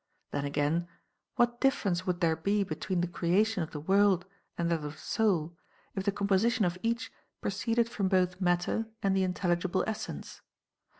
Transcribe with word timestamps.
Then 0.31 0.45
again, 0.45 0.87
what 1.35 1.61
difference 1.61 2.07
would 2.07 2.21
there 2.21 2.35
be 2.35 2.63
between 2.63 3.01
the 3.01 3.07
creation 3.07 3.61
of 3.61 3.69
the 3.69 3.79
world 3.79 4.25
and 4.57 4.67
that 4.71 4.77
of 4.83 4.93
the 4.93 4.97
soul, 4.97 5.55
if 5.93 6.05
the 6.05 6.11
composition 6.11 6.65
of 6.65 6.79
each 6.81 7.11
proceeded 7.39 7.87
from 7.87 8.07
both 8.07 8.41
matter 8.41 8.87
and 9.03 9.15
the 9.15 9.21
intelligible 9.21 9.83
essence 9.85 10.41